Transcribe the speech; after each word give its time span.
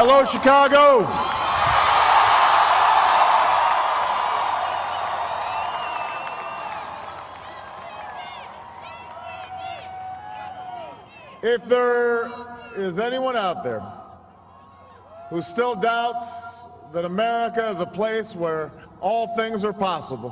Hello, 0.00 0.22
Chicago. 0.30 1.00
If 11.42 11.68
there 11.68 12.28
is 12.76 12.96
anyone 13.00 13.34
out 13.36 13.64
there 13.64 13.80
who 15.30 15.42
still 15.42 15.74
doubts 15.80 16.30
that 16.94 17.04
America 17.04 17.68
is 17.72 17.82
a 17.82 17.90
place 17.92 18.32
where 18.38 18.70
all 19.00 19.34
things 19.36 19.64
are 19.64 19.72
possible, 19.72 20.30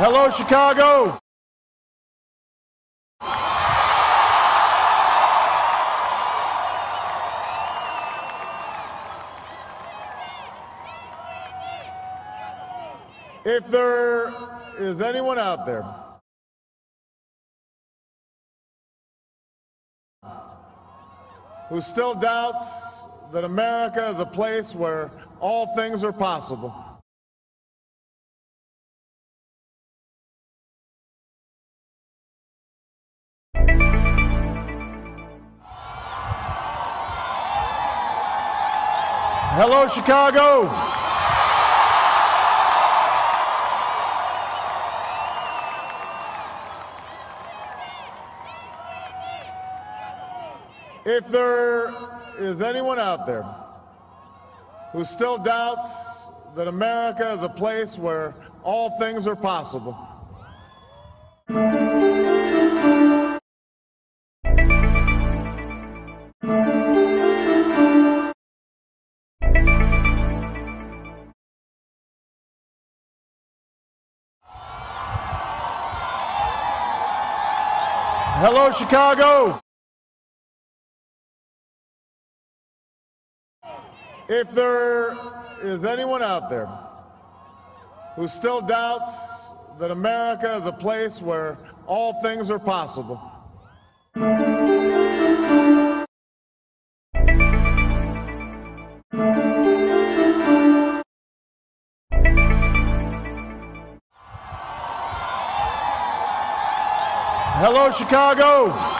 Hello, 0.00 0.30
Chicago. 0.38 1.20
If 13.46 13.62
there 13.70 14.28
is 14.78 15.02
anyone 15.02 15.38
out 15.38 15.66
there 15.66 15.84
who 21.68 21.82
still 21.82 22.18
doubts 22.18 22.64
that 23.34 23.44
America 23.44 24.12
is 24.12 24.16
a 24.18 24.34
place 24.34 24.72
where 24.74 25.10
all 25.40 25.74
things 25.76 26.02
are 26.02 26.12
possible, 26.12 26.74
Hello, 39.56 39.86
Chicago. 39.94 41.03
If 51.06 51.30
there 51.30 51.90
is 52.40 52.62
anyone 52.62 52.98
out 52.98 53.26
there 53.26 53.44
who 54.92 55.04
still 55.04 55.36
doubts 55.36 55.92
that 56.56 56.66
America 56.66 57.34
is 57.34 57.44
a 57.44 57.52
place 57.58 57.94
where 58.00 58.34
all 58.62 58.96
things 58.98 59.28
are 59.28 59.36
possible, 59.36 59.92
Hello, 78.40 78.70
Chicago. 78.78 79.63
If 84.26 84.54
there 84.54 85.12
is 85.62 85.84
anyone 85.84 86.22
out 86.22 86.48
there 86.48 86.66
who 88.16 88.26
still 88.28 88.66
doubts 88.66 89.78
that 89.78 89.90
America 89.90 90.56
is 90.56 90.62
a 90.66 90.72
place 90.80 91.20
where 91.22 91.58
all 91.86 92.22
things 92.22 92.50
are 92.50 92.58
possible, 92.58 93.20
Hello, 107.60 107.90
Chicago. 107.98 108.93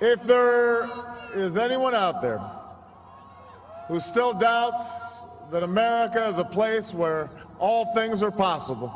If 0.00 0.20
there 0.26 0.84
is 1.34 1.56
anyone 1.56 1.94
out 1.94 2.20
there 2.20 2.40
who 3.88 4.00
still 4.00 4.38
doubts 4.38 4.90
that 5.52 5.62
America 5.62 6.28
is 6.28 6.38
a 6.38 6.44
place 6.52 6.92
where 6.94 7.30
all 7.58 7.94
things 7.94 8.22
are 8.22 8.30
possible, 8.30 8.92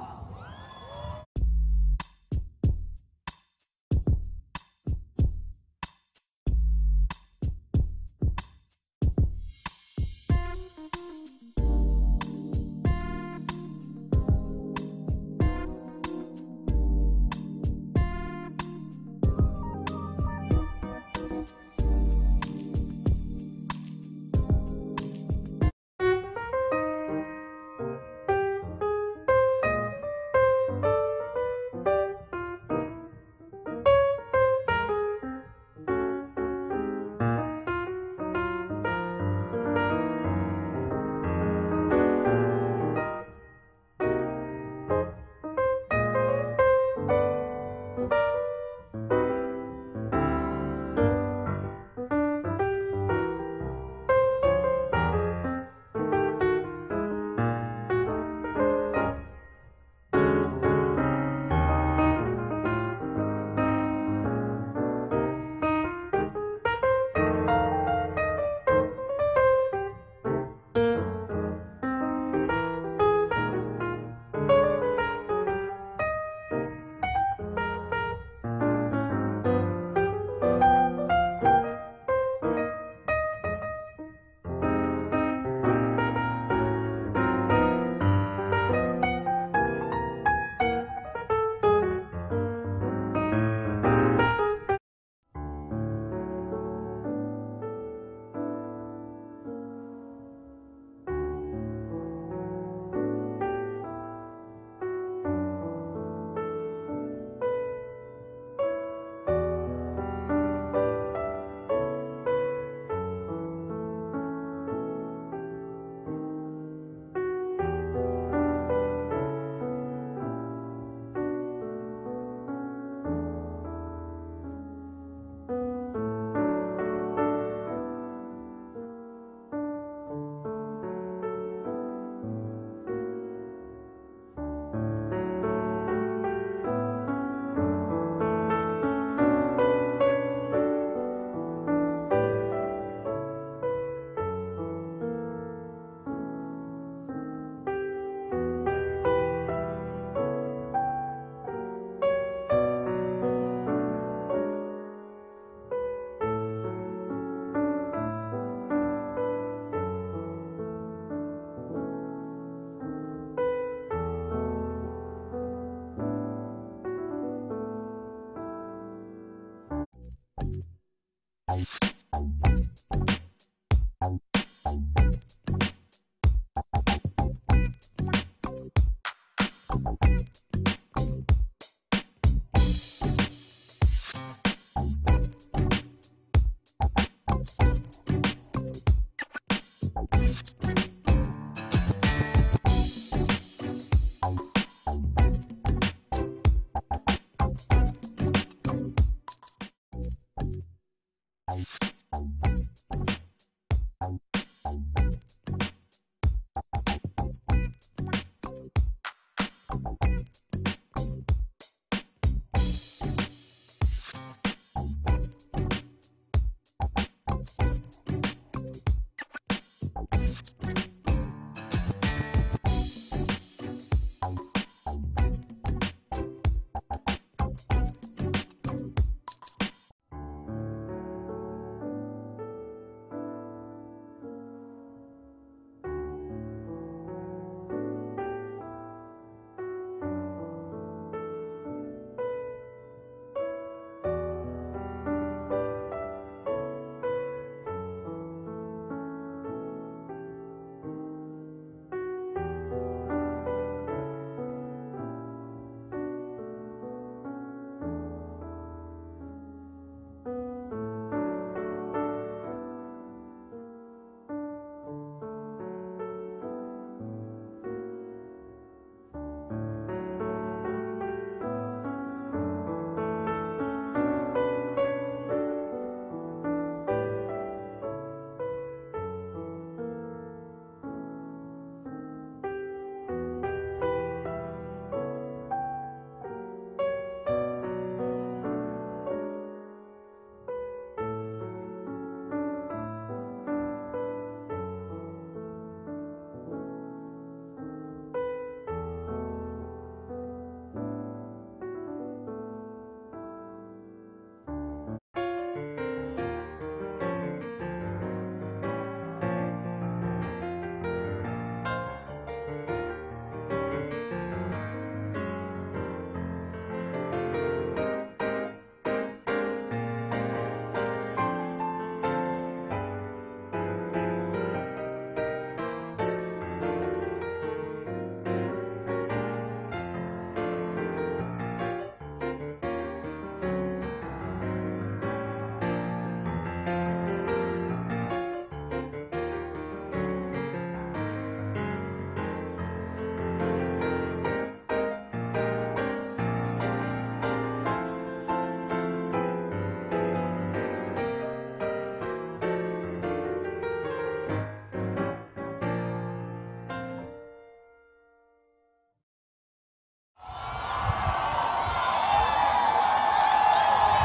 Bye. 171.80 171.89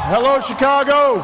Hello, 0.07 0.39
Chicago. 0.47 1.15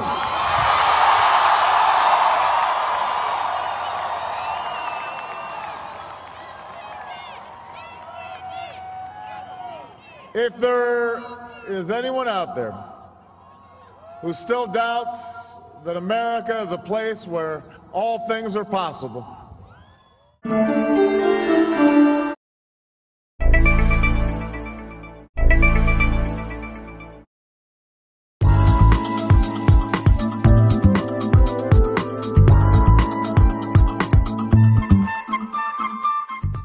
If 10.34 10.60
there 10.60 11.20
is 11.70 11.92
anyone 11.92 12.28
out 12.28 12.56
there 12.56 12.74
who 14.24 14.34
still 14.34 14.66
doubts 14.74 15.86
that 15.86 15.96
America 15.96 16.64
is 16.64 16.74
a 16.74 16.84
place 16.88 17.24
where 17.30 17.64
all 17.94 18.26
things 18.28 18.56
are 18.56 18.66
possible, 18.66 19.24